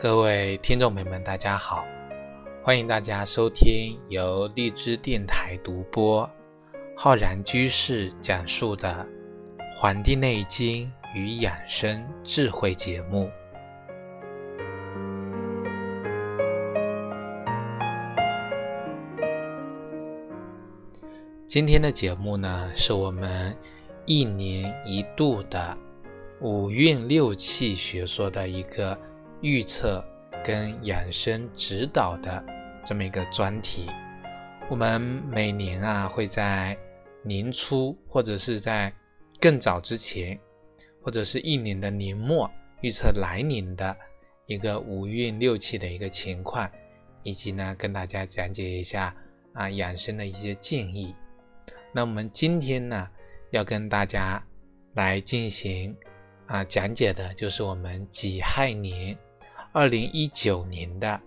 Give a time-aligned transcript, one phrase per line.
[0.00, 1.84] 各位听众朋友们，大家好！
[2.62, 6.30] 欢迎大家收听由荔枝电台独播、
[6.96, 9.04] 浩然居士讲述的
[9.76, 13.28] 《黄帝内经与养生智慧》节目。
[21.44, 23.52] 今天的节目呢，是我们
[24.06, 25.76] 一年一度的
[26.40, 28.96] 五运六气学说的一个。
[29.40, 30.04] 预测
[30.44, 32.44] 跟养生指导的
[32.84, 33.86] 这么一个专题，
[34.68, 36.76] 我们每年啊会在
[37.22, 38.92] 年初或者是在
[39.40, 40.38] 更早之前，
[41.02, 43.96] 或者是一年的年末预测来年的
[44.46, 46.68] 一个五运六气的一个情况，
[47.22, 49.14] 以及呢跟大家讲解一下
[49.52, 51.14] 啊养生的一些建议。
[51.92, 53.08] 那我们今天呢
[53.52, 54.44] 要跟大家
[54.94, 55.96] 来进行
[56.46, 59.16] 啊讲解的就是我们己亥年。
[59.78, 61.20] 二零一九年的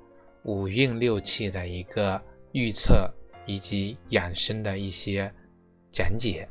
[0.44, 2.22] 五运六气的一个
[2.52, 3.10] 预测
[3.46, 5.34] 以及养生的一些
[5.90, 6.46] 讲解。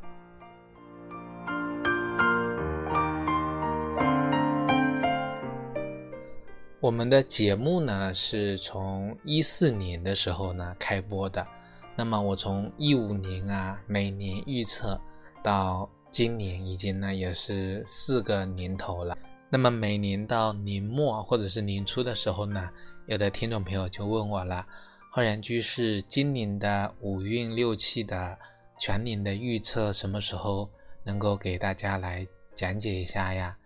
[6.81, 11.47] 我们的节目呢是从一四年的时候呢开播的，
[11.95, 14.99] 那么我从一五年啊每年预测
[15.43, 19.15] 到今年已经呢也是四个年头了。
[19.53, 22.71] 那么每年到年末或者是年初的时候呢，
[23.07, 24.65] 有的听众朋友就问我了：
[25.11, 28.39] 浩然居士，今年的五运六气的
[28.79, 30.71] 全年的预测什么时候
[31.03, 33.57] 能够给大家来讲解一下呀？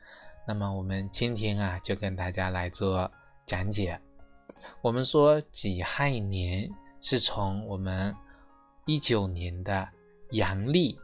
[0.48, 3.10] 那么我们今天啊，就跟大家来做
[3.44, 4.00] 讲解。
[4.80, 6.66] 我们说己亥年
[7.02, 8.16] 是从我们
[8.86, 9.86] 一九年的
[10.30, 10.98] 阳历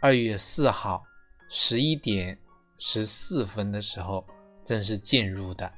[0.00, 1.00] 二月四号
[1.48, 2.36] 十一点。
[2.82, 4.26] 十四分的时候
[4.64, 5.70] 正式进入的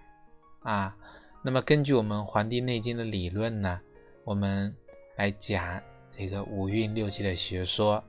[0.60, 0.96] 啊，
[1.42, 3.80] 那么根据我们《黄帝内经》的理论呢，
[4.22, 4.72] 我们
[5.16, 5.82] 来讲
[6.12, 8.02] 这个五运六气的学说。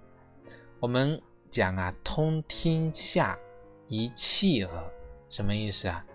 [0.79, 3.39] 我们讲啊，通天下
[3.87, 4.83] 一气耳，
[5.27, 6.05] 什么意思啊？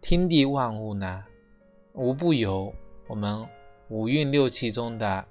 [0.00, 1.24] 天地万物呢，
[1.92, 2.74] 无不有
[3.06, 3.46] 我们
[3.88, 5.24] 五运六气中的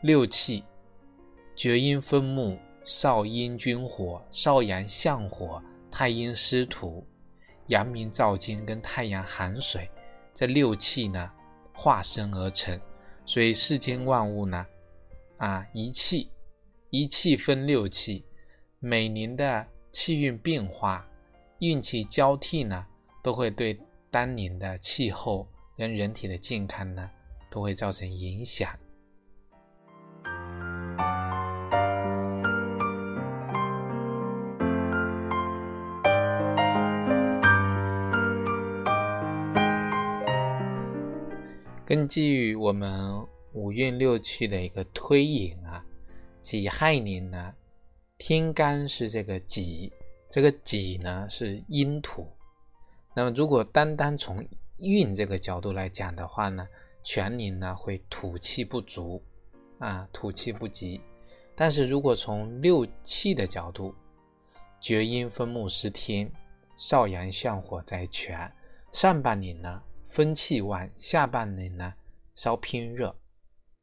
[0.00, 0.64] 六气：
[1.54, 5.62] 厥阴分木、少阴君火、少阳相火。
[5.90, 7.06] 太阴湿土、
[7.66, 9.90] 阳明燥金跟太阳寒水
[10.32, 11.30] 这六气呢
[11.74, 12.80] 化生而成，
[13.24, 14.66] 所以世间万物呢
[15.38, 16.30] 啊一气
[16.90, 18.24] 一气分六气，
[18.78, 21.06] 每年的气运变化、
[21.58, 22.86] 运气交替呢，
[23.22, 23.78] 都会对
[24.10, 25.46] 当年的气候
[25.76, 27.10] 跟人体的健康呢
[27.50, 28.78] 都会造成影响。
[41.90, 45.84] 根据我们五运六气的一个推演啊，
[46.40, 47.52] 己亥年呢，
[48.16, 49.92] 天干是这个己，
[50.28, 52.28] 这个己呢是阴土。
[53.12, 54.38] 那么如果单单从
[54.78, 56.64] 运这个角度来讲的话呢，
[57.02, 59.20] 全年呢会土气不足
[59.80, 61.00] 啊，土气不及。
[61.56, 63.92] 但是如果从六气的角度，
[64.80, 66.30] 厥阴分木失天，
[66.76, 68.48] 少阳相火在全，
[68.92, 69.82] 上半年呢。
[70.10, 71.94] 风气旺，下半年呢
[72.34, 73.14] 稍偏热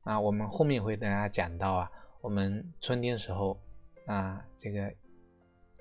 [0.02, 0.20] 啊。
[0.20, 3.58] 我们后面会跟大家讲到啊，我们春天时候
[4.06, 4.94] 啊，这个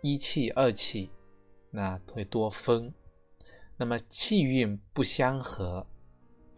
[0.03, 1.11] 一气二气
[1.71, 2.95] 那会多风，
[3.77, 5.85] 那么气运不相合，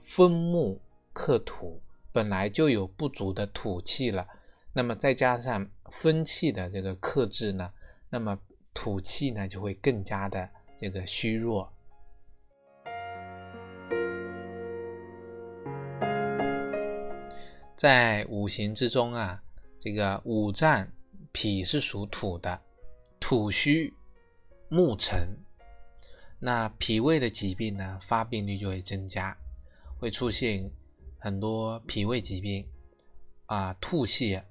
[0.04, 0.78] 风木
[1.15, 1.81] 克土，
[2.12, 4.28] 本来就有不足的土气了，
[4.75, 7.72] 那么再加上风气的这个克制呢，
[8.10, 8.39] 那么
[8.74, 10.47] 土气呢就会更加的
[10.77, 11.72] 这个虚弱。
[17.78, 19.41] 在五行之中啊，
[19.78, 20.84] 这个五脏
[21.30, 22.60] 脾是属土的，
[23.21, 23.95] 土虚
[24.69, 25.28] 木沉，
[26.41, 29.39] 那脾胃的疾病呢，发病率就会增加，
[29.97, 30.69] 会出现
[31.21, 32.69] 很多脾胃疾病
[33.47, 34.42] 啊，吐泻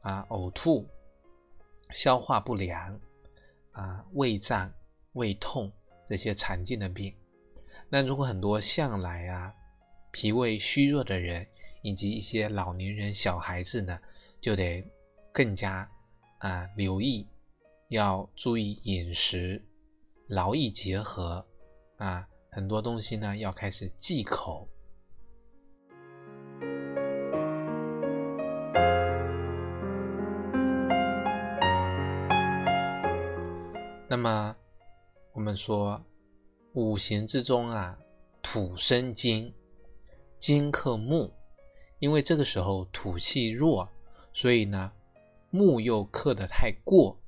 [0.00, 0.88] 啊，呕吐，
[1.92, 3.00] 消化不良
[3.70, 4.74] 啊，胃胀、
[5.12, 5.70] 胃痛
[6.04, 7.14] 这些常见的病。
[7.88, 9.54] 那如果很多向来啊
[10.10, 11.46] 脾胃虚弱的人，
[11.84, 14.00] 以及一些老年人、小孩子呢，
[14.40, 14.82] 就得
[15.30, 15.86] 更加
[16.38, 17.28] 啊留意，
[17.90, 19.62] 要注意饮食，
[20.28, 21.46] 劳逸结合
[21.98, 24.66] 啊，很多东西呢要开始忌口。
[34.08, 34.56] 那么
[35.34, 36.02] 我们说
[36.72, 37.98] 五行之中啊，
[38.40, 39.52] 土生金，
[40.38, 41.30] 金克木，
[42.04, 43.88] 因为这个时候土气弱，
[44.34, 44.92] 所以呢
[45.48, 47.18] 木又克得太过，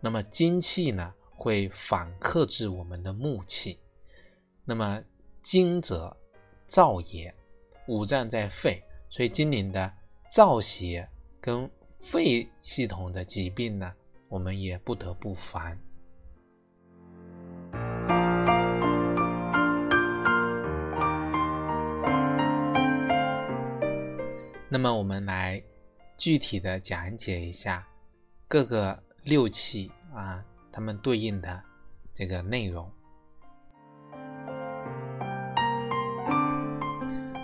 [0.00, 3.80] 那么金气呢会反克制我们的木气。
[4.64, 5.02] 那么
[5.42, 6.16] 金者
[6.68, 7.34] 燥也，
[7.88, 9.92] 五脏在肺，所以今年的
[10.30, 11.08] 燥邪
[11.40, 13.92] 跟肺系统的疾病呢，
[14.28, 15.76] 我们也不得不防。
[24.72, 25.60] 那么我们来
[26.16, 27.84] 具体的讲解一下
[28.46, 31.60] 各个六气啊，它们对应的
[32.14, 32.88] 这个内容。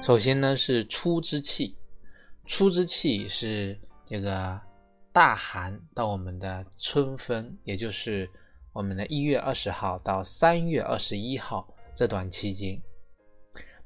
[0.00, 1.76] 首先呢是初之气，
[2.44, 4.60] 初之气是这个
[5.12, 8.30] 大寒到我们的春分，也就是
[8.72, 12.80] 我们的一月二十号到三月二十一号这段期间。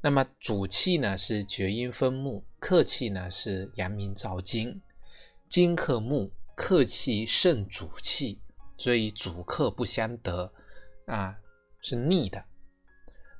[0.02, 4.81] 那么主气呢是厥阴分木，客气呢是阳明燥金，
[5.47, 8.41] 金克木，客气胜主气，
[8.79, 10.50] 所以主客不相得
[11.05, 11.37] 啊，
[11.82, 12.43] 是逆的。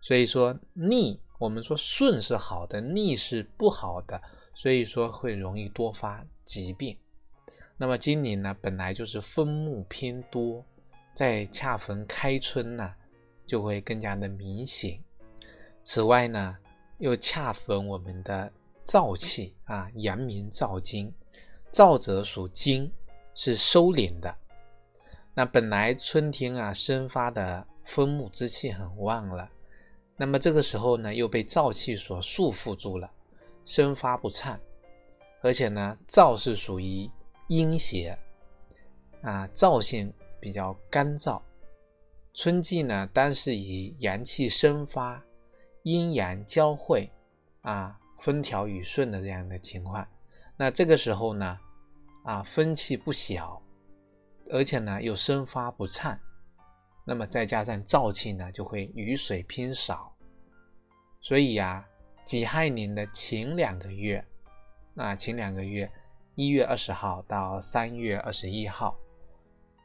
[0.03, 4.21] 所以说逆，我们说顺是好的，逆是不好的，
[4.55, 6.99] 所以说会容易多发疾病。
[7.79, 10.63] 那么今年呢本来就是分木偏多，
[11.15, 12.95] 在恰逢开春呢，
[13.47, 15.03] 就会更加的明显。
[15.93, 16.57] 此外呢，
[16.99, 18.49] 又恰逢我们的
[18.87, 21.13] 燥气啊，阳明燥金，
[21.73, 22.89] 燥者属金，
[23.35, 24.33] 是收敛的。
[25.35, 29.51] 那本来春天啊，生发的风木之气很旺了，
[30.17, 33.11] 那么这个时候呢，又被燥气所束缚住了，
[33.65, 34.61] 生发不畅。
[35.43, 37.11] 而且呢，燥是属于
[37.49, 38.17] 阴邪
[39.23, 41.43] 啊，燥性比较干燥。
[42.33, 45.21] 春季呢，单是以阳气生发。
[45.83, 47.11] 阴阳交汇，
[47.63, 50.07] 啊，风调雨顺的这样的情况，
[50.57, 51.59] 那这个时候呢，
[52.25, 53.63] 啊，风气不小，
[54.51, 56.19] 而且呢又生发不畅，
[57.05, 60.15] 那么再加上燥气呢，就会雨水偏少，
[61.21, 61.83] 所以呀，
[62.25, 64.23] 己亥年的前两个月，
[64.97, 65.91] 啊，前两个月，
[66.35, 68.99] 一月二十号到三月二十一号，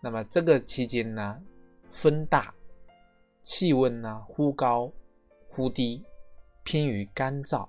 [0.01, 1.41] 那么这个期间呢，
[1.89, 2.53] 风大，
[3.41, 4.91] 气温呢忽高。
[5.55, 6.03] 忽低，
[6.65, 7.65] 偏于干燥，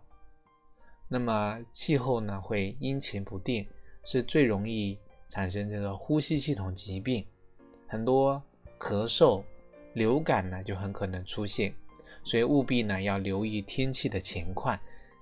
[1.06, 3.64] 那么气候呢会阴晴不定，
[4.02, 4.98] 是最容易
[5.28, 7.24] 产生这个呼吸系统疾病，
[7.86, 8.42] 很多
[8.76, 9.44] 咳嗽、
[9.92, 11.72] 流感呢就很可能出现，
[12.24, 14.76] 所以务必呢要留意天气的情况，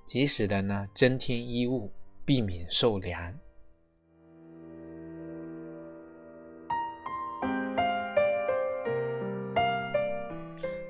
[0.06, 1.93] 及时的呢增添衣物，
[2.25, 3.38] 避免受凉。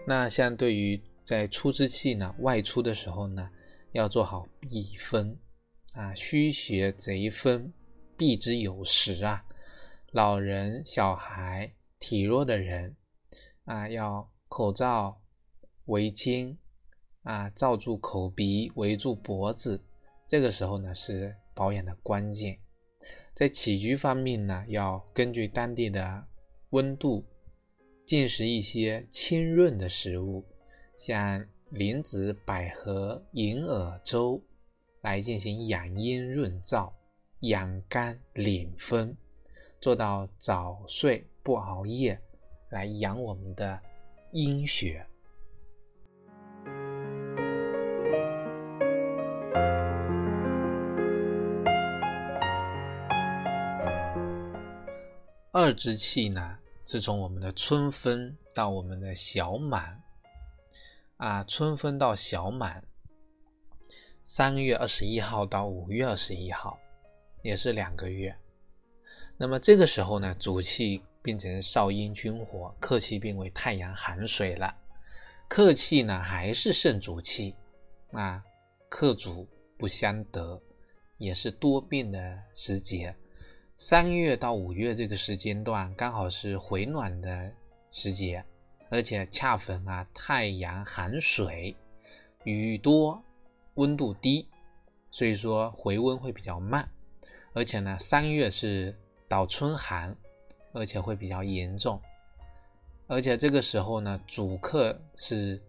[0.07, 3.51] 那像对于在出之气呢，外出的时候呢，
[3.93, 5.37] 要做好避风
[5.95, 7.73] 啊，虚邪贼风，
[8.17, 9.43] 避之有时啊。
[10.13, 12.95] 老人、小孩、体弱的人
[13.65, 15.19] 啊，要口罩
[15.87, 16.57] 围巾
[17.23, 19.83] 啊，罩住口鼻，围住脖子。
[20.29, 22.59] 这个时候呢，是保养的关键。
[23.35, 26.25] 在起居方面呢，要根据当地的
[26.71, 27.25] 温度，
[28.07, 30.45] 进食一些清润的食物。
[30.97, 34.41] 像莲子、百合、银耳粥
[35.03, 36.91] 来进行养阴润燥、
[37.41, 39.15] 养肝敛风，
[39.81, 42.19] 做到早睡不熬夜，
[42.71, 43.81] 来养我们的
[44.33, 45.05] 阴血。
[55.51, 60.04] 二之气呢，是从我们的春分到我们的小满。
[61.17, 62.85] 啊，春分到小满，
[64.25, 66.79] 三月二十一号到五月二十一号，
[67.43, 68.37] 也是两个月。
[69.37, 74.77] 那么这个时候呢，主气变成少阴君火，客气变为太阳寒水了。
[75.49, 77.55] 客气呢还是肾主气
[78.13, 78.43] 啊，
[78.89, 79.47] 客主
[79.79, 80.61] 不相得，
[81.19, 83.15] 也是多病的时节。
[83.77, 87.53] 三月到五月这个时间段，刚好是回暖的
[87.91, 88.45] 时节。
[88.95, 91.77] 而且恰逢啊，太阳寒水，
[92.45, 93.21] 雨多，
[93.75, 94.49] 温度低，
[95.11, 96.89] 所以说回温会比较慢。
[97.55, 98.97] 而且呢，三月是
[99.27, 100.17] 倒春寒，
[100.73, 102.01] 而且会比较严重。
[103.09, 105.61] 而且这个时候呢，主客是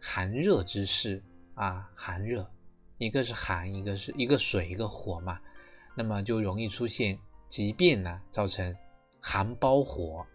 [0.00, 1.22] 寒热之势
[1.56, 2.50] 啊，寒热，
[2.96, 5.38] 一个是寒，一个是一个水，一个火嘛，
[5.94, 8.74] 那么就容易出现疾病呢，造成
[9.20, 10.26] 寒包火。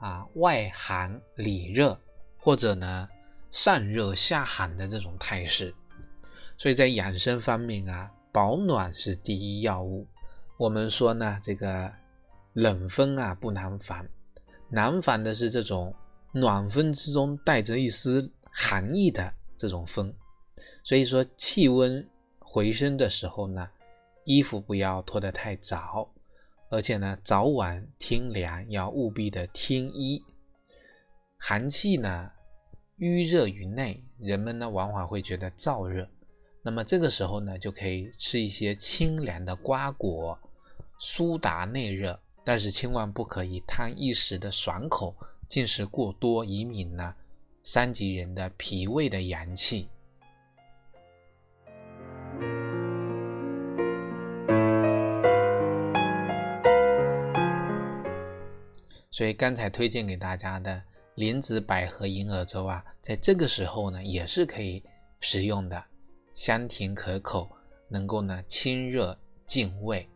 [0.00, 1.96] 啊，外寒里热，
[2.38, 3.08] 或者呢，
[3.50, 5.72] 上热下寒的这种态势。
[6.56, 10.06] 所以在养生方面啊，保暖是第一要务。
[10.56, 11.92] 我们说呢，这个
[12.54, 14.06] 冷风啊不难防，
[14.68, 15.94] 难防的是这种
[16.32, 20.12] 暖风之中带着一丝寒意的这种风。
[20.82, 22.06] 所以说，气温
[22.38, 23.68] 回升的时候呢，
[24.24, 26.10] 衣服不要脱得太早，
[26.70, 30.24] 而且呢，早晚天凉要务必的添衣。
[31.36, 32.30] 寒气呢，
[32.98, 36.08] 淤热于内，人们呢往往会觉得燥热。
[36.62, 40.38] 那么这个时候呢，就可以吃一些清凉的瓜果，
[40.98, 42.18] 疏达内热。
[42.44, 45.14] 但是千万不可以贪一时的爽口，
[45.48, 47.14] 进食过多，以免呢
[47.64, 49.88] 伤及人的脾胃的阳气。
[59.12, 60.80] 所以刚才推荐给大家的
[61.16, 64.82] 莲子百合银耳粥啊，在这个时候呢，也是可以
[65.20, 65.84] 食用的。
[66.32, 67.50] 香甜可口，
[67.88, 70.08] 能够呢清热健胃。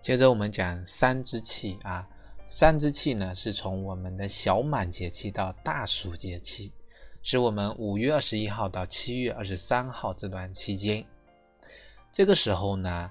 [0.00, 2.08] 接着我们讲三之气啊，
[2.46, 6.72] 三之气呢是从我们的小满节气到大暑节气，
[7.20, 11.04] 是我们五月二十一号到七月二十三号这段期间。
[12.12, 13.10] 这个时候呢，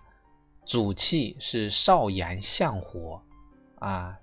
[0.66, 3.22] 主气是少阳相火
[3.80, 4.20] 啊，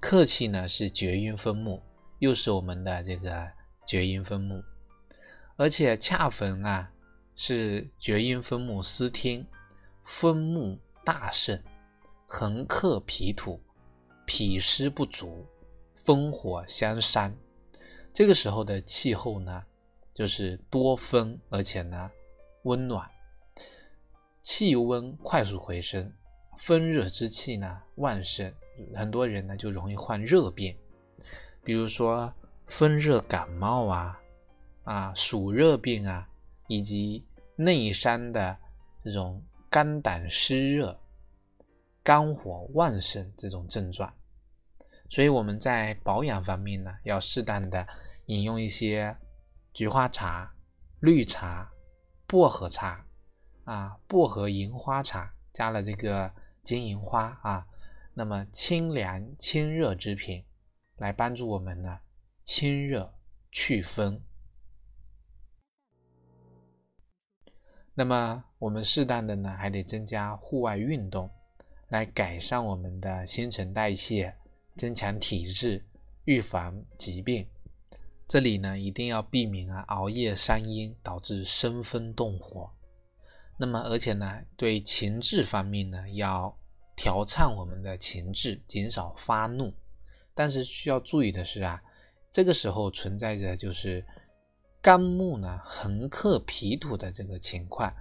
[0.00, 1.82] 客气呢是厥阴分木。
[2.20, 3.50] 又是我们的这个
[3.86, 4.62] 厥阴分木，
[5.56, 6.92] 而且恰逢啊
[7.34, 9.46] 是厥阴分木司天，
[10.04, 11.58] 分木大盛，
[12.28, 13.58] 横克脾土，
[14.26, 15.46] 脾湿不足，
[15.94, 17.34] 风火相伤。
[18.12, 19.64] 这个时候的气候呢，
[20.12, 22.10] 就是多风，而且呢
[22.64, 23.10] 温暖，
[24.52, 26.12] 气温快速回升，
[26.58, 28.52] 风热之气呢旺盛，
[28.96, 30.76] 很多人呢就容易患热病。
[31.62, 32.34] 比如说
[32.66, 34.20] 风热感冒啊，
[34.82, 36.28] 啊暑热病啊，
[36.66, 38.58] 以及内伤的
[39.04, 39.40] 这种
[39.70, 40.98] 肝胆湿热、
[42.02, 44.12] 肝火旺盛这种症状，
[45.08, 47.86] 所以我们在保养方面呢，要适当的
[48.26, 49.16] 饮用一些
[49.72, 50.52] 菊花茶、
[50.98, 51.70] 绿茶、
[52.26, 53.06] 薄荷茶
[53.64, 57.66] 啊，薄荷银花茶加了这个金银花啊，
[58.14, 60.44] 那么清凉清热之品。
[60.96, 61.98] 来帮助我们呢，
[62.44, 63.14] 清热
[63.50, 64.20] 祛风。
[67.94, 71.30] 那么我们适当的呢，还得增加户外运动，
[71.88, 74.36] 来改善我们的新陈代谢，
[74.76, 75.82] 增强体质，
[76.26, 77.48] 预防疾病。
[78.28, 82.70] 这里呢，一定要避免啊熬夜伤阴，导致生风动火。
[83.60, 86.58] 那么而且呢，对情志方面呢，要
[86.96, 89.70] 调畅我们的情志，减少发怒。
[90.34, 91.82] 但是需要注意的是啊，
[92.30, 94.02] 这个时候存在着就是
[94.80, 97.94] 肝木呢横克脾土的这个情况，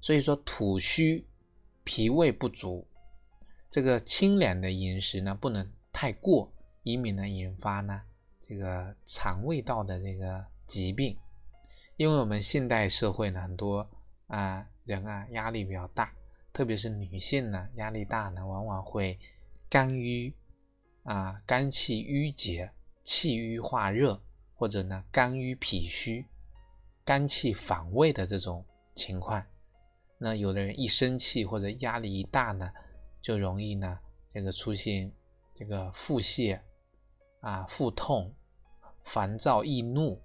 [0.00, 1.26] 所以说土虚，
[1.82, 2.86] 脾胃不足，
[3.68, 6.52] 这个清凉的饮食呢不能太过，
[6.84, 8.00] 以免呢引发呢
[8.40, 11.18] 这个肠胃道的这个疾病。
[11.96, 13.90] 因为我们现代社会呢很多
[14.28, 16.14] 啊人啊压力比较大，
[16.52, 19.18] 特别是女性呢压力大呢往往会
[19.68, 20.32] 肝郁。
[21.04, 22.70] 啊，肝气郁结，
[23.02, 24.20] 气郁化热，
[24.54, 26.26] 或者呢，肝郁脾虚，
[27.02, 28.62] 肝气反胃的这种
[28.94, 29.42] 情况，
[30.18, 32.70] 那有的人一生气或者压力一大呢，
[33.22, 35.10] 就容易呢，这个出现
[35.54, 36.60] 这个腹泻
[37.40, 38.30] 啊、腹痛、
[39.02, 40.20] 烦躁易怒，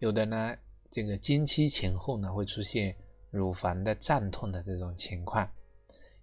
[0.00, 0.56] 有的呢，
[0.90, 2.96] 这个经期前后呢，会出现
[3.30, 5.50] 乳房的胀痛的这种情况，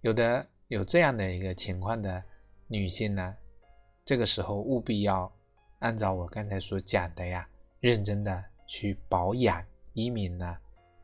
[0.02, 2.22] 有的有这样的一个情况的
[2.66, 3.36] 女性呢。
[4.04, 5.30] 这个时候务必要
[5.80, 7.46] 按照我刚才所讲的呀，
[7.80, 9.62] 认真的去保养，
[9.92, 10.56] 以免呢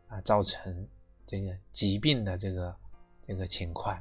[0.09, 0.89] 啊造成
[1.27, 2.77] 这个疾病的这个
[3.23, 3.99] 这个情况。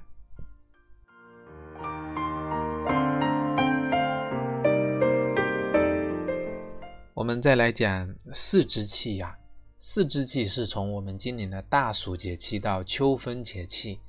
[7.14, 9.38] 我们再来讲四肢气呀，
[9.86, 14.00] 四之气是从我们今年的大暑节气到秋分节气，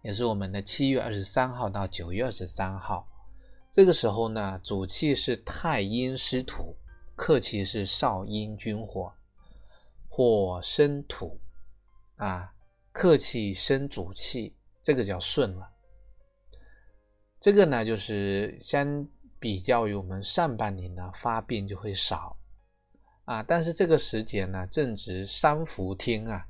[0.00, 3.04] 也是我们的七月二十三号到九月二十三号。
[3.72, 6.76] 这个时候呢，主气是太阴湿土，
[7.16, 9.12] 客气是少阴君火，
[10.08, 11.40] 火生土，
[12.18, 12.54] 啊，
[12.92, 15.68] 客气生主气，这个叫顺了。
[17.40, 19.04] 这个呢，就是相
[19.40, 22.38] 比较于我们上半年呢，发病就会少
[23.26, 26.46] 啊，但是这个时节呢，正值三伏天啊，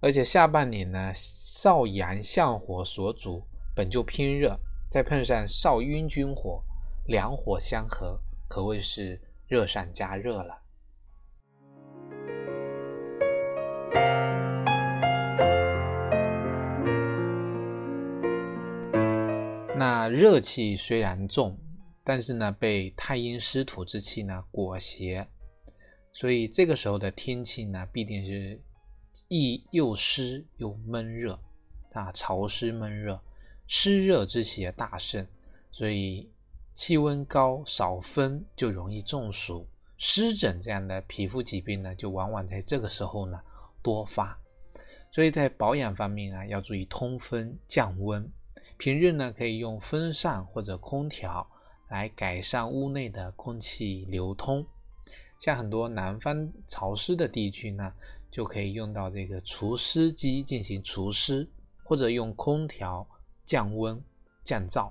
[0.00, 3.42] 而且下半年呢，少阳相火所主，
[3.74, 4.58] 本就偏热。
[4.90, 6.62] 再碰上少阴君火，
[7.06, 10.60] 两火相合，可谓是热上加热了。
[19.74, 21.58] 那热气虽然重，
[22.04, 25.26] 但是呢，被太阴湿土之气呢裹挟，
[26.14, 28.58] 所以这个时候的天气呢，必定是
[29.26, 31.38] 亦又湿又闷热
[31.92, 33.20] 啊，潮湿闷热，
[33.66, 35.26] 湿热之邪大盛，
[35.72, 36.30] 所以
[36.72, 39.66] 气温高少风就容易中暑、
[39.96, 43.40] 湿疹这样的皮肤疾病呢，就往往在这个时候呢
[43.82, 44.38] 多发。
[45.10, 48.28] 所以在保养方面啊，要注意通风降温。
[48.78, 51.48] 平日呢，可以用风扇或者空调
[51.88, 54.64] 来改善屋内的空气流通。
[55.44, 57.92] 像很多南方潮湿的地区呢，
[58.30, 61.46] 就可以用到这个除湿机进行除湿，
[61.82, 63.06] 或者用空调
[63.44, 64.02] 降温
[64.42, 64.90] 降噪。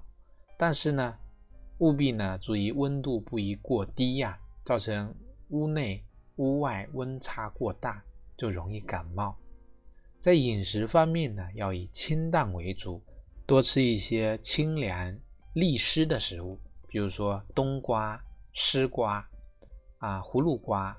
[0.55, 1.17] 但是呢，
[1.79, 5.15] 务必呢注意温度不宜过低呀，造成
[5.49, 6.05] 屋内
[6.35, 8.03] 屋外温差过大，
[8.37, 9.35] 就容易感冒。
[10.19, 13.01] 在饮食方面呢，要以清淡为主。
[13.47, 15.17] 多吃一些清凉
[15.53, 19.27] 利湿的食物，比如说冬瓜、丝瓜
[20.03, 20.93] 啊、葫芦瓜、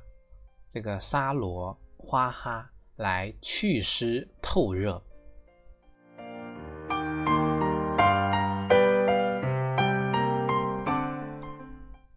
[0.66, 5.04] 这个沙罗、花蛤，来祛湿透热。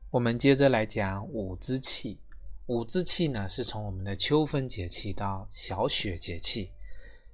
[0.10, 2.22] 我们接着来讲五之气。
[2.68, 6.72] 五之气呢，是从我们的秋分节气到小雪节气。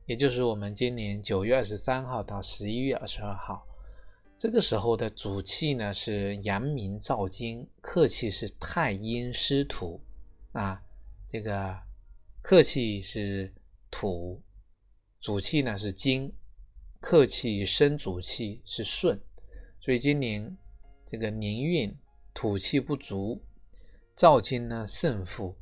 [0.07, 3.63] 也就是我们今年九月二十三号到十一月二十二号，
[4.37, 10.01] 这个时候的主气呢是阳明燥金，客气是太阴湿土
[10.51, 10.83] 啊。
[11.29, 11.75] 这个
[12.41, 13.53] 客气是
[13.89, 14.41] 土，
[15.21, 16.31] 主气呢是金，
[16.99, 19.19] 客气生主气是顺，
[19.79, 20.57] 所以今年
[21.05, 21.95] 这个年运
[22.33, 23.41] 土气不足，
[24.15, 25.55] 燥金呢胜负，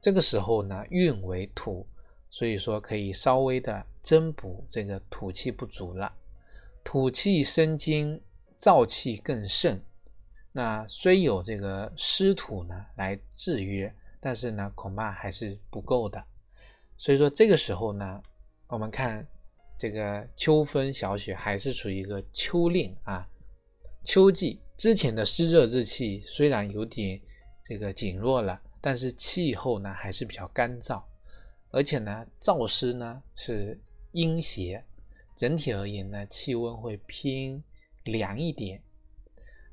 [0.00, 1.86] 这个时候呢运为土。
[2.30, 6.12] 所以说可以稍微的增补这个土气不足了，
[6.84, 8.20] 土气生金，
[8.58, 9.82] 燥气更盛。
[10.52, 16.22] 那虽有这个湿土呢来制约，但是呢恐怕还是不够的。
[16.96, 18.22] 所以说这个时候呢，
[18.68, 19.26] 我们看
[19.76, 23.26] 这个秋分小雪还是处于一个秋令啊，
[24.04, 27.20] 秋季之前的湿热之气虽然有点
[27.64, 31.02] 这个减弱了，但是气候呢还是比较干燥。
[31.70, 33.76] 而且呢，燥湿呢是
[34.12, 34.84] 阴邪，
[35.34, 37.62] 整体而言呢，气温会偏
[38.04, 38.82] 凉一点。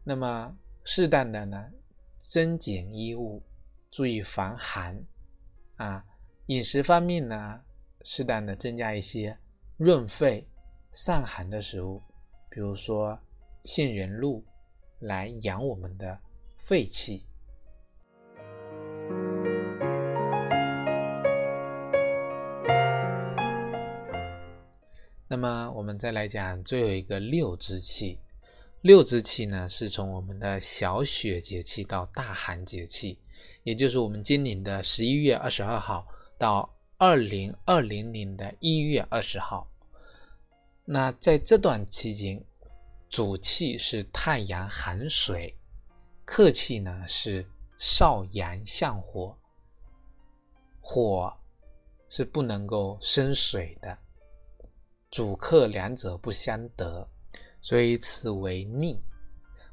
[0.04, 1.72] 那么适当的呢，
[2.18, 3.44] 增减衣物，
[3.92, 5.06] 注意防寒
[5.76, 6.04] 啊。
[6.48, 7.62] 饮食方面呢，
[8.04, 9.38] 适当的增加一些
[9.78, 10.48] 润肺
[10.92, 12.02] 散寒的食物，
[12.50, 13.18] 比如说
[13.64, 14.44] 杏仁露，
[15.00, 16.20] 来养我们的
[16.58, 17.26] 肺气。
[25.32, 28.20] 那么我们再来讲最后一个六之气。
[28.82, 33.18] 六之气呢，是从我们的小雪节气到大寒节气，
[33.64, 36.06] 也就是我们今年的十一月二十二号
[36.38, 39.66] 到二零二零年的一月二十号。
[40.84, 42.44] 那在这段期间，
[43.10, 45.58] 主气是太阳寒水，
[46.26, 49.34] 客气呢是少阳向火，
[50.82, 51.34] 火
[52.10, 53.98] 是不能够生水的。
[55.12, 57.06] 主客两者不相得，
[57.62, 59.04] 所以此为逆。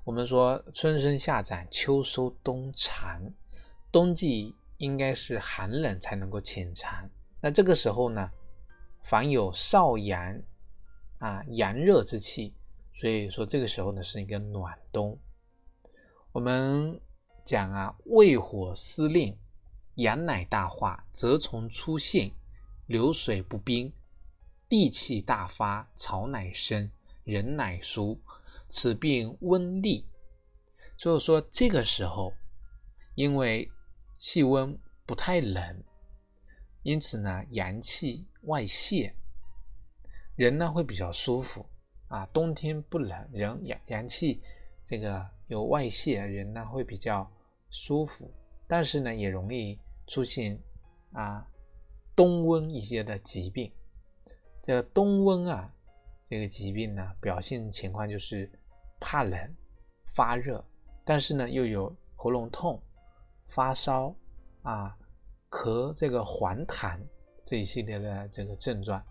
[0.02, 3.22] 我们说春生夏长，秋收冬藏，
[3.92, 7.08] 冬季应该是寒冷才能够潜藏。
[7.40, 8.28] 那这个时候呢，
[9.04, 10.42] 凡有少阳
[11.18, 12.52] 啊阳热之气，
[12.92, 15.16] 所以说这个时候呢是一个暖冬。
[16.32, 17.00] 我们
[17.44, 19.38] 讲啊，胃火司令，
[19.94, 22.32] 阳乃大化，则从出现，
[22.86, 23.92] 流水不冰。
[24.68, 26.90] 地气大发，草乃生，
[27.24, 28.20] 人乃熟，
[28.68, 30.06] 此病温利。
[30.98, 32.34] 所以说这个时候，
[33.14, 33.70] 因为
[34.16, 35.82] 气温不太冷，
[36.82, 39.14] 因此呢阳气外泄，
[40.36, 41.64] 人呢会比较舒服
[42.08, 42.26] 啊。
[42.26, 44.42] 冬天不冷，人阳阳气
[44.84, 47.30] 这个有外泄，人呢会比较
[47.70, 48.30] 舒服，
[48.66, 50.60] 但是呢也容易出现
[51.12, 51.48] 啊
[52.14, 53.72] 冬温一些的疾病。
[54.68, 55.74] 这个冬瘟啊，
[56.28, 58.52] 这个疾病呢，表现情况就是
[59.00, 59.56] 怕冷、
[60.14, 60.62] 发热，
[61.06, 62.78] 但是呢又有喉咙痛、
[63.46, 64.14] 发烧
[64.60, 64.94] 啊、
[65.48, 67.00] 咳这个黄痰
[67.46, 69.02] 这一系列的这个症状。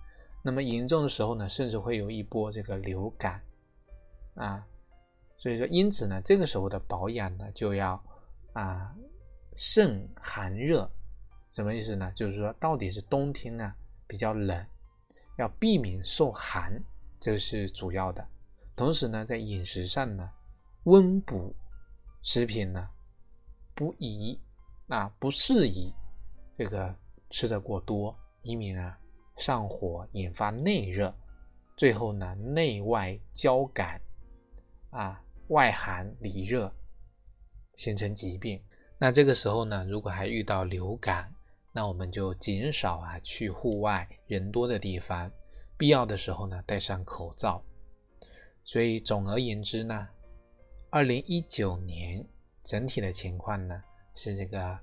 [0.43, 3.41] 那么严重的时候呢，甚至会有一波这个流感
[4.35, 4.63] 啊。
[5.37, 7.99] 所以说，因此呢，这个时候的保养呢，就要
[8.53, 8.95] 啊
[9.55, 10.87] 慎寒热。
[11.49, 12.11] 什么意思呢？
[12.11, 13.73] 就是说，到底是冬天呢
[14.05, 14.63] 比较冷，
[15.37, 16.79] 要避免受寒，
[17.19, 18.27] 这是主要的。
[18.75, 20.29] 同时呢，在饮食上呢，
[20.83, 21.55] 温补
[22.21, 22.89] 食品呢
[23.73, 24.39] 不宜
[24.87, 25.93] 啊不适宜
[26.53, 26.95] 这个
[27.29, 28.99] 吃的过多，以免啊
[29.37, 31.15] 上火引发内热，
[31.75, 34.01] 最后呢内外交感
[34.89, 35.23] 啊。
[35.49, 36.69] 外寒里热，
[37.75, 38.61] 形成疾病。
[38.97, 41.33] 那这个时候呢，如果还遇到流感，
[41.77, 45.31] 那我们就减少啊去户外人多的地方，
[45.77, 47.63] 必要的时候呢戴上口罩。
[48.63, 50.09] 所以总而言之呢，
[50.89, 52.27] 二零一九年
[52.63, 53.79] 整体的情况呢
[54.15, 54.79] 是这个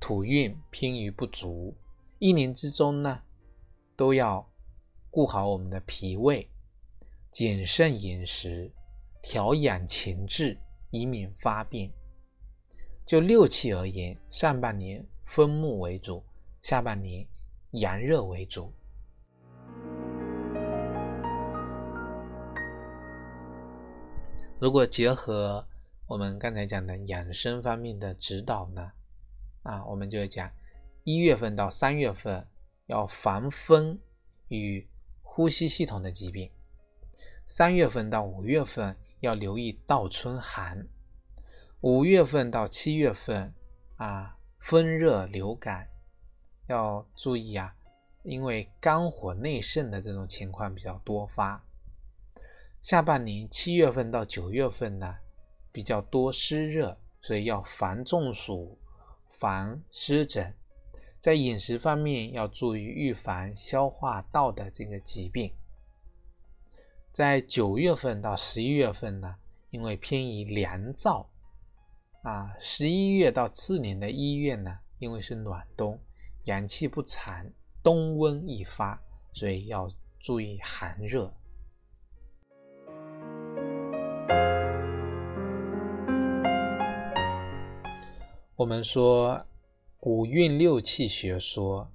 [0.00, 1.76] 土运偏于不足，
[2.18, 3.22] 一年之中呢
[3.94, 4.50] 都要
[5.10, 6.48] 顾好我们的脾胃，
[7.30, 8.72] 谨慎饮食。
[9.20, 10.58] 调养情志，
[10.90, 11.92] 以免发病。
[13.04, 16.24] 就六气而言，上半年风木为主，
[16.62, 17.26] 下半年
[17.72, 18.72] 阳热为主。
[24.58, 25.66] 如果结合
[26.06, 28.92] 我们刚才讲的养生方面的指导呢，
[29.62, 30.50] 啊，我们就会讲
[31.04, 32.46] 一月份到三月份
[32.86, 33.98] 要防风
[34.48, 34.88] 与
[35.22, 36.50] 呼吸系统的疾病，
[37.46, 38.96] 三月份到五月份。
[39.22, 40.88] 要留意倒春寒，
[41.80, 43.54] 五月份到七月份
[43.94, 45.88] 啊，风热流感
[46.68, 47.74] 要注意啊，
[48.22, 51.60] 因为肝火内盛的这种情况比较多发。
[52.80, 55.18] 下半年七月份到九月份呢，
[55.72, 58.78] 比较多湿热，所以要防中暑、
[59.28, 60.54] 防湿疹。
[61.18, 65.52] 在饮食方面要注意预防消化道的这个疾病。
[67.10, 69.34] 在九月份到十一月份呢，
[69.70, 71.26] 因为偏于凉燥，
[72.22, 75.98] 啊，十一月到次年的一月呢，因为是暖冬，
[76.44, 77.44] 阳气不长，
[77.82, 81.34] 冬温易发，所以要注意寒热。
[88.54, 89.44] 我们说
[90.02, 91.90] 五运六气学说，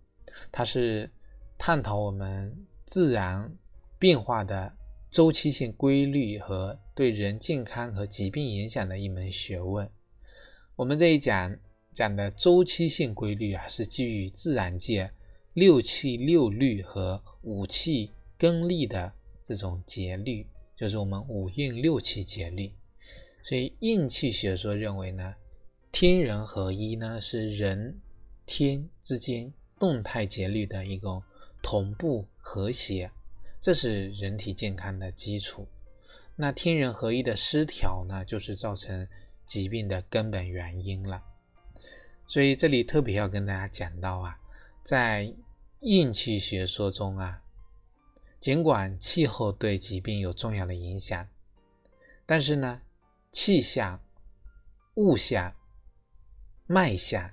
[0.52, 1.10] 它是
[1.58, 3.50] 探讨我们自然
[3.98, 4.74] 变化的。
[5.10, 9.90] 周期性规律和对人健康和疾病影响的一门学问。
[10.78, 11.58] 我们这一讲
[11.92, 15.12] 讲的周期性规律啊，是基于自然界
[15.54, 19.12] 六气六律和五气更历的
[19.44, 22.72] 这种节律，就是我们五运六气节律。
[23.42, 25.34] 所以应气学说认为呢，
[25.92, 28.00] 天人合一呢是人
[28.46, 31.24] 天之间动态节律的一个
[31.64, 33.10] 同步和谐。
[33.60, 35.68] 这是人体健康的基础。
[36.36, 39.08] 那天人合一的失调呢，就是造成
[39.48, 41.24] 疾病的根本原因了。
[42.28, 44.38] 所以这里特别要跟大家讲到啊，
[44.84, 45.34] 在
[45.80, 47.42] 应气学说中啊，
[48.40, 51.28] 尽管气候对疾病有重要的影响，
[52.26, 52.82] 但是呢，
[53.32, 54.00] 气象、
[54.96, 55.56] 物象、
[56.66, 57.32] 脉象、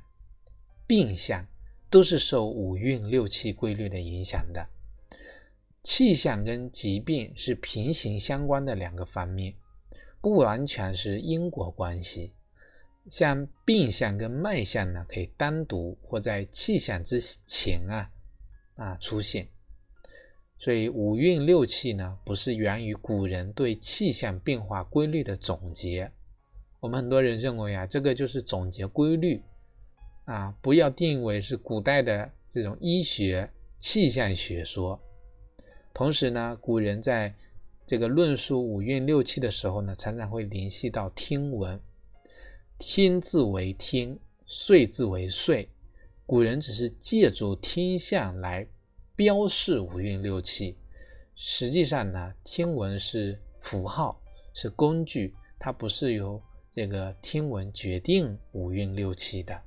[0.87, 1.48] 病象
[1.90, 4.68] 都是受五运六气规律的影响的。
[5.83, 9.55] 气象跟疾病是平行相关的两个方面，
[10.24, 12.32] 不完全是因果关系。
[13.08, 18.10] 像病象跟脉象呢，可以单独或在气象之前啊
[18.76, 19.46] 啊出现。
[20.56, 26.10] 所以五运六气呢，不是源于古人对气象变化规律的总结。
[26.80, 29.42] 我们很多人认为啊，这个就是总结规律
[30.24, 34.98] 啊，不要定为是古代的这种医学气象学说。
[35.92, 37.34] 同时呢，古人在
[37.87, 41.79] 这个论述五运六气的时候呢，常常会联系到听闻。
[42.79, 45.68] 天字为天，岁字为岁，
[46.25, 48.66] 古人只是借助天象来
[49.14, 50.77] 标示五运六气。
[51.35, 54.20] 实际上呢，天文是符号，
[54.55, 56.40] 是工具，它不是由
[56.73, 59.61] 这个天文决定五运六气的。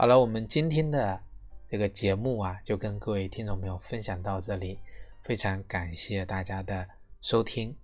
[0.00, 1.20] 好了，我们今天的
[1.68, 4.78] 这个节目啊，就跟各位听众朋友分享到这里，
[5.22, 6.88] 非常感谢大家的
[7.20, 7.76] 收听。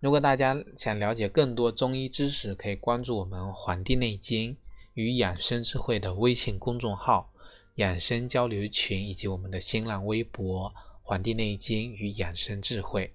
[0.00, 4.56] 如果大家想了解更多中医知识，可以关注我们《黄帝内经
[4.94, 7.30] 与养生智慧》的微信公众号、
[7.74, 10.70] 养生交流群，以及我们的新浪微博
[11.02, 13.06] 《黄帝内经与养生智慧》。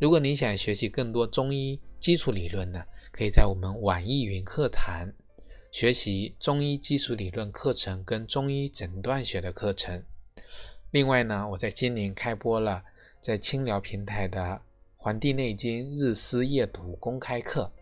[0.00, 5.08] 如果您想学习更多中医基础理论呢，可以在我们网易云课堂。
[5.72, 10.04] 学习中医基础理论课程跟中医诊断学的课程。
[10.90, 12.84] 另外呢，我在今年开播了
[13.22, 14.38] 在清聊平台的
[14.98, 17.72] 《黄帝内经日思夜读》公开课，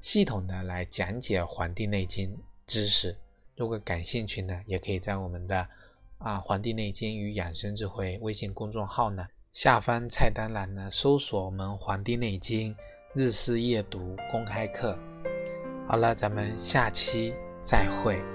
[0.00, 2.30] 系统的来讲解《黄帝内经》
[2.66, 3.14] 知识。
[3.56, 5.68] 如果感兴趣呢，也可以在我们的
[6.16, 12.74] 啊《黄帝内经与养生智慧》微信公众号呢下方菜单栏呢搜索我们《黄帝内经
[13.12, 14.98] 日思夜读》公开课。
[15.86, 18.33] 好了，咱们下期再会。